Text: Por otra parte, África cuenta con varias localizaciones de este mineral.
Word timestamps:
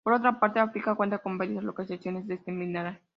Por 0.03 0.13
otra 0.13 0.39
parte, 0.39 0.59
África 0.59 0.93
cuenta 0.95 1.17
con 1.19 1.37
varias 1.39 1.63
localizaciones 1.63 2.25
de 2.27 2.33
este 2.35 2.51
mineral. 2.51 3.01